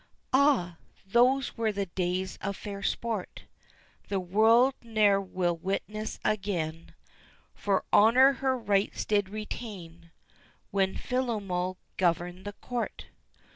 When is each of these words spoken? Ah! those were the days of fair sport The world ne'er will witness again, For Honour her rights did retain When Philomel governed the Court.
Ah! 0.33 0.77
those 1.05 1.55
were 1.55 1.71
the 1.71 1.85
days 1.85 2.39
of 2.41 2.57
fair 2.57 2.81
sport 2.81 3.43
The 4.09 4.19
world 4.19 4.73
ne'er 4.81 5.21
will 5.21 5.55
witness 5.55 6.19
again, 6.25 6.95
For 7.53 7.85
Honour 7.93 8.33
her 8.41 8.57
rights 8.57 9.05
did 9.05 9.29
retain 9.29 10.09
When 10.71 10.95
Philomel 10.97 11.77
governed 11.97 12.45
the 12.45 12.53
Court. 12.53 13.05